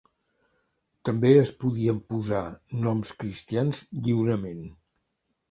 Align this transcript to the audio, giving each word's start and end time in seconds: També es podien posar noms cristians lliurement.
També 1.09 1.29
es 1.41 1.51
podien 1.63 1.99
posar 2.13 2.41
noms 2.87 3.13
cristians 3.21 3.85
lliurement. 4.09 4.67